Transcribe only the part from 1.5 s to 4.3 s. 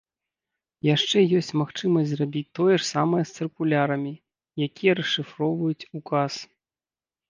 магчымасць зрабіць тое ж самае з цыркулярамі,